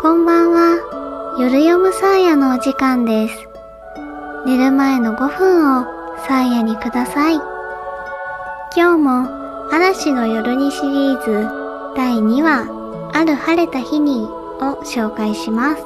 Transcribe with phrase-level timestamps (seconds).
[0.00, 1.36] こんばんは。
[1.40, 3.48] 夜読むサーヤのお時間です。
[4.46, 5.84] 寝る前の5分を
[6.28, 7.34] サーヤにください。
[8.76, 11.48] 今日も嵐の夜にシリーズ
[11.96, 15.82] 第2話、ある晴れた日にを紹介します。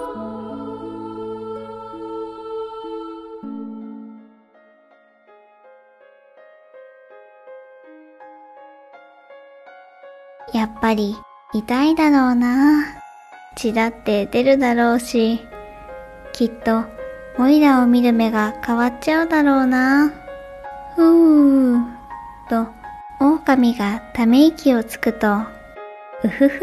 [10.52, 11.16] やっぱり
[11.54, 13.01] 痛いだろうな。
[13.54, 15.40] 血だって出るだろうし、
[16.32, 16.84] きっと
[17.38, 20.12] オイラを見る目が変わっちゃうだろうな。
[20.96, 21.84] ふー
[22.48, 22.66] と、
[23.20, 25.38] 狼がため息をつくと、
[26.24, 26.60] うふふ、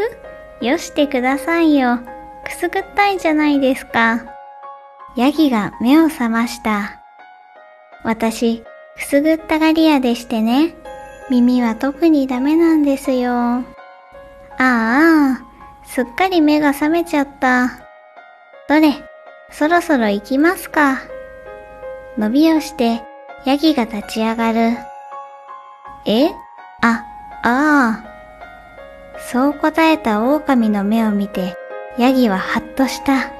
[0.60, 1.98] よしてくださいよ。
[2.44, 4.24] くすぐったいじゃないですか。
[5.16, 7.00] ヤギが目を覚ました。
[8.04, 8.62] 私、
[8.96, 10.74] くすぐったがり屋でしてね。
[11.30, 13.32] 耳は特にダメなんですよ。
[13.32, 13.64] あ
[14.58, 15.44] あ、
[15.92, 17.68] すっかり目が覚めちゃった。
[18.68, 18.94] どれ、
[19.50, 20.98] そろそろ行きますか。
[22.16, 23.02] 伸びをして、
[23.44, 24.76] ヤギが立ち上がる。
[26.06, 26.28] え？
[26.80, 27.04] あ、
[27.42, 28.04] ああ。
[29.18, 31.56] そう答えた狼の目を見て、
[31.98, 33.32] ヤギはハッとした。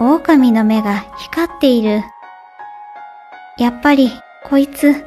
[0.00, 2.02] 狼の目が光っている。
[3.56, 4.10] やっぱり、
[4.42, 5.04] こいつ、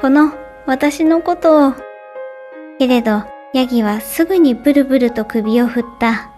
[0.00, 0.34] この、
[0.66, 1.74] 私のことを。
[2.78, 6.08] けれど、ヤギはすぐにブルブルと首を振った。
[6.10, 6.28] あ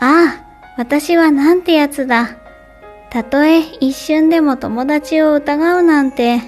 [0.00, 0.44] あ、
[0.78, 2.38] 私はなんてやつだ。
[3.10, 6.40] たとえ一瞬でも友達を疑うなんて。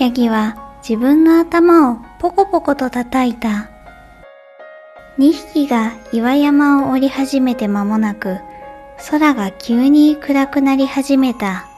[0.00, 3.70] ヤギは自分の頭をポコポコと叩いた。
[5.18, 8.38] 二匹が岩山を降り始めて間もなく、
[9.08, 11.68] 空が急に暗くなり始めた。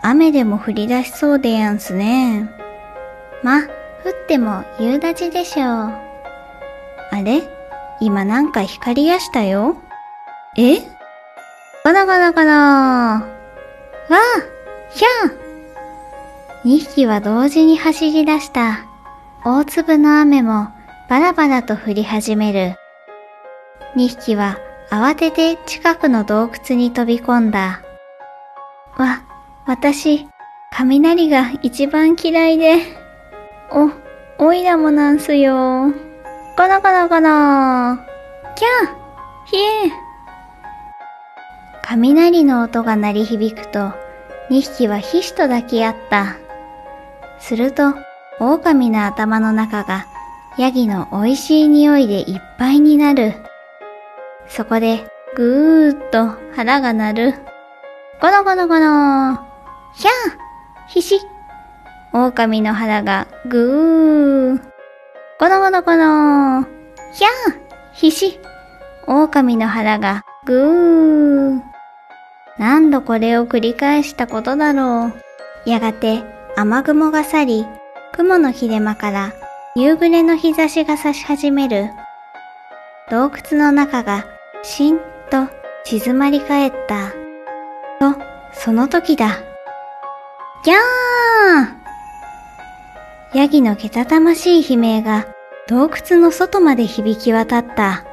[0.00, 2.48] 雨でも降り出しそうでやんすね。
[3.42, 3.60] ま、
[4.04, 5.66] 降っても夕立でしょう。
[5.66, 7.42] あれ？
[8.00, 9.76] 今なんか光りやしたよ。
[10.56, 10.78] え？
[11.84, 13.24] ガラガラガラーわ
[14.10, 14.18] あ
[14.90, 15.36] ひゃー
[16.64, 18.86] 二匹は同時に走り出した。
[19.44, 20.68] 大粒の雨も
[21.08, 22.76] バラバラと降り始める。
[23.94, 24.58] 二匹は
[24.90, 27.82] 慌てて近くの洞窟に飛び込んだ。
[28.96, 29.22] わ、
[29.66, 30.26] 私、
[30.72, 33.03] 雷が一番嫌いで。
[33.76, 33.90] お、
[34.38, 35.92] おいらもなんすよ。
[36.56, 37.98] ガラガラガラ。
[38.54, 39.04] キャー
[39.46, 39.92] ひえ。
[41.82, 43.92] 雷の音が鳴り響くと、
[44.48, 46.36] 二匹はひしと抱き合った。
[47.40, 47.94] すると、
[48.38, 50.06] 狼の頭の中が
[50.56, 53.34] ヤギの美味しい匂いでいっぱいになる。
[54.46, 57.34] そこで、ぐーっと腹が鳴る。
[58.22, 58.80] ゴロゴロゴロ
[59.94, 60.36] ひゃー
[60.86, 61.20] ひし
[62.16, 64.62] 狼の腹がぐー。
[65.40, 66.62] ゴロゴロゴロ
[67.12, 67.58] ひゃー
[67.92, 68.38] ひし
[69.08, 71.60] 狼の腹がぐー。
[72.56, 75.68] 何度これを繰り返したことだろう。
[75.68, 76.22] やがて
[76.56, 77.66] 雨雲が去り、
[78.12, 79.32] 雲の切れ間から
[79.74, 81.90] 夕暮れの日差しが差し始める。
[83.10, 84.24] 洞窟の中が
[84.62, 84.98] しん
[85.30, 85.48] と
[85.82, 87.10] 静まり返った。
[87.98, 88.16] と、
[88.52, 89.40] その時だ。
[90.64, 91.73] ギャー
[93.34, 95.26] ヤギのけたたましい悲鳴が
[95.66, 98.04] 洞窟の外まで響き渡った。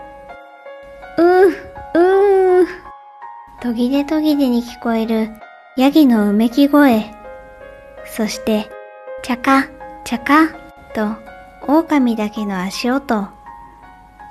[1.17, 1.47] うー、
[1.93, 2.67] うー。
[3.61, 5.29] 途切れ途切れに聞こえる
[5.77, 7.05] ヤギのうめき声。
[8.05, 8.67] そして、
[9.21, 9.67] チャカ、
[10.05, 10.47] チャカ、
[10.95, 11.15] と、
[11.67, 13.27] 狼だけの足音。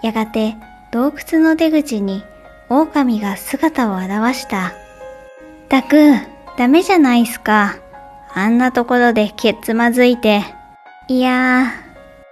[0.02, 0.56] やがて、
[0.90, 2.24] 洞窟の出口に、
[2.68, 4.72] 狼が姿を現した。
[5.68, 6.14] たく、
[6.58, 7.76] ダメじゃないすか。
[8.34, 10.42] あんなところでけっつまずいて。
[11.10, 11.72] いや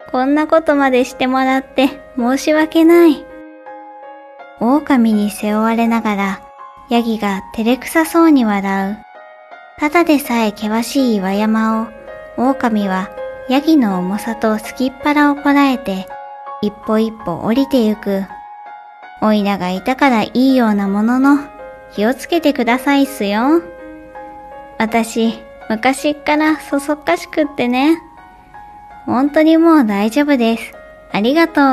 [0.07, 3.27] ー、こんなことまでしてもらって申し訳ない。
[4.61, 6.43] 狼に背負われながら、
[6.89, 8.99] ヤギが照れくさそうに笑う。
[9.81, 11.89] ただでさえ険しい岩山を、
[12.37, 13.11] 狼は
[13.49, 16.07] ヤギの重さとすきっ腹をこらえて、
[16.63, 18.27] 一歩一歩降りてゆく。
[19.21, 21.39] おいらがいたからいいようなものの、
[21.91, 23.61] 気をつけてくださいっすよ。
[24.79, 25.35] 私、
[25.69, 28.05] 昔っからそそっかしくってね。
[29.09, 30.75] 本当にもう大丈夫です。
[31.13, 31.65] ありがとう。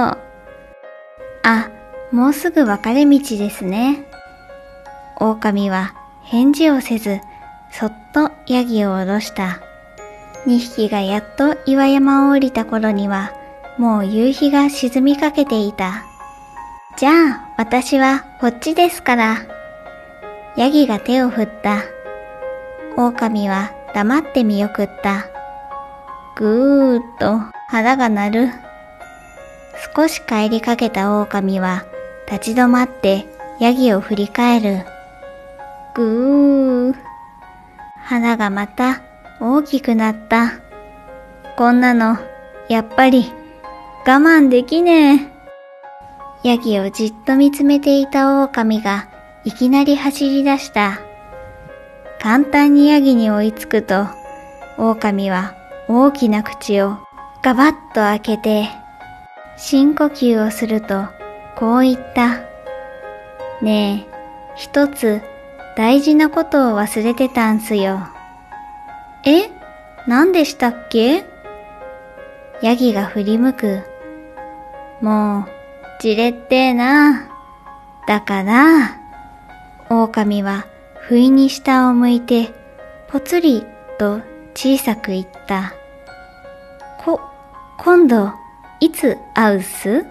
[1.43, 1.69] あ、
[2.09, 4.05] もうすぐ分かれ道ですね。
[5.19, 7.19] 狼は返事をせず、
[7.71, 9.59] そっとヤギを下ろした。
[10.45, 13.33] 二匹がやっと岩山を降りた頃には、
[13.77, 16.05] もう夕日が沈みかけていた。
[16.95, 19.39] じゃあ、私はこっちですから。
[20.55, 21.83] ヤギが手を振った。
[22.95, 25.34] 狼は黙って見送った。
[26.35, 27.39] ぐーっと
[27.69, 28.49] 腹が鳴る。
[29.95, 31.85] 少し帰りかけた狼は、
[32.29, 33.25] 立ち止まって
[33.59, 34.85] ヤギを振り返る。
[35.93, 36.95] ぐー。
[38.03, 39.01] 花がまた
[39.39, 40.51] 大きくなった。
[41.55, 42.17] こんなの、
[42.67, 43.31] やっぱり
[44.05, 45.31] 我慢できね
[46.43, 46.49] え。
[46.49, 49.07] ヤギをじっと見つめていた狼が
[49.45, 50.99] いきなり走り出した。
[52.21, 54.07] 簡単にヤギに追いつくと、
[54.77, 55.55] 狼は
[55.87, 56.97] 大きな口を
[57.41, 58.67] ガバッと開けて、
[59.57, 61.05] 深呼吸をすると、
[61.55, 62.39] こう言った。
[63.61, 64.13] ねえ、
[64.55, 65.21] 一つ
[65.77, 67.99] 大事なことを忘れてたんすよ。
[69.23, 69.49] え？
[70.07, 71.25] 何でしたっけ？
[72.61, 73.83] ヤギが振り向く。
[75.01, 75.45] もう、
[75.99, 77.29] じれってえな。
[78.07, 78.97] だから、
[79.89, 80.65] 狼は
[80.99, 82.53] 不意に下を向いて、
[83.07, 83.65] ぽつり
[83.99, 84.21] と
[84.55, 85.73] 小さく言った。
[86.97, 87.19] こ、
[87.77, 88.31] 今度、
[88.79, 90.05] いつ会うっす？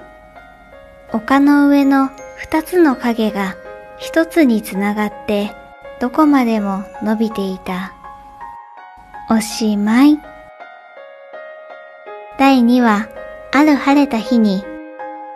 [1.12, 3.56] 丘の上の二つの影が
[3.98, 5.52] 一つにつながって
[6.00, 7.94] どこまでも伸びていた。
[9.30, 10.18] おしまい。
[12.38, 13.08] 第2話、
[13.52, 14.62] ある晴れた日に、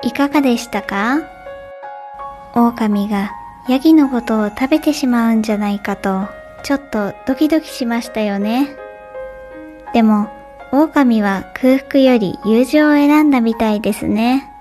[0.02, 1.20] いかがでしたか？
[2.54, 3.32] 狼が
[3.68, 6.28] ヤギのことを食べてしまうんじゃないかと、
[6.62, 8.76] ちょっとドキドキしましたよね。
[9.92, 10.28] でも、
[10.72, 14.52] 狼は空腹より友情を選んだみたいですね。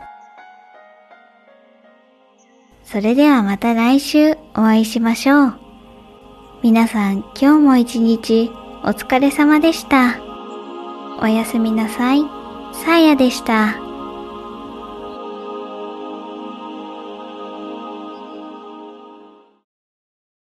[2.84, 5.60] それではまた来週お会いしましょう。
[6.64, 8.50] 皆さん今日も一日
[8.84, 10.20] お疲れ様でした。
[11.22, 12.22] おやすみなさい。
[12.74, 13.87] さやでした。